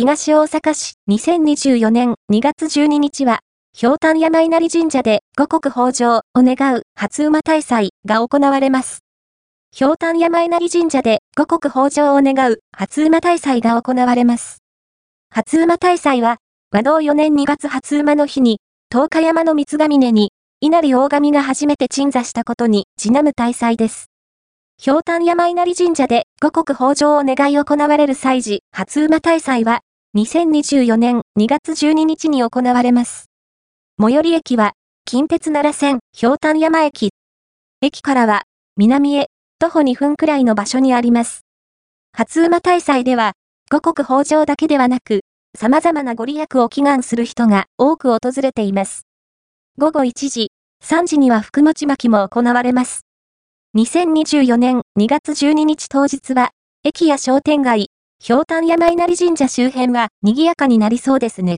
[0.00, 3.40] 東大阪市2024年2月12日は、
[3.78, 9.00] 氷炭山稲荷神社で五穀豊穣を願う初馬大祭が行われます。
[9.78, 14.62] 氷炭山稲荷神社で五穀豊穣を願う初馬大祭が行われます。
[15.28, 16.38] 初馬大祭は、
[16.72, 18.58] 和道4年2月初馬の日に、
[18.90, 20.32] 東海山の三つ峰に、
[20.62, 24.06] 稲荷大神が初めて鎮座したことにちなむ大祭です。
[24.82, 29.82] 氷炭山稲荷神社で五穀豊穣を願い行われる祭事初馬大祭は、
[30.16, 33.26] 2024年2月12日に行われます。
[34.02, 34.72] 最寄り駅は、
[35.04, 37.10] 近鉄奈良線氷炭山駅。
[37.80, 38.42] 駅からは、
[38.76, 39.28] 南へ
[39.60, 41.42] 徒歩2分くらいの場所にあります。
[42.12, 43.34] 初馬大祭では、
[43.70, 45.20] 五穀豊穣だけではなく、
[45.56, 49.06] 様々なご利益を祈願する人が多く訪れています。
[49.78, 50.50] 午後1時、
[50.82, 53.02] 3時には福持巻きも行われます。
[53.76, 56.50] 2024年2月12日当日は、
[56.82, 57.90] 駅や商店街、
[58.22, 61.56] 氷炭山稲荷神社周辺は賑やかになりそうですね。